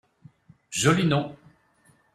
[0.71, 1.37] Joli nom